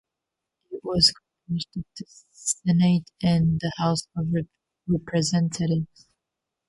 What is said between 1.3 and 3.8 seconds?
composed of the Senate and the